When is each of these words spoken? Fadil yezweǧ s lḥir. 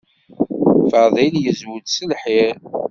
Fadil 0.89 1.33
yezweǧ 1.45 1.85
s 1.95 1.97
lḥir. 2.11 2.55